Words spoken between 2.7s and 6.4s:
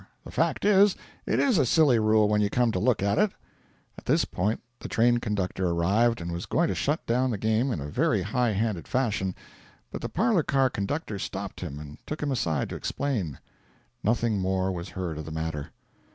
to look into it.' At this point the train conductor arrived, and